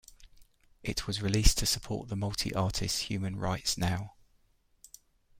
It 0.81 1.05
was 1.05 1.21
released 1.21 1.59
to 1.59 1.67
support 1.67 2.09
the 2.09 2.15
multi-artist 2.15 3.03
Human 3.03 3.35
Rights 3.35 3.77
Now! 3.77 4.15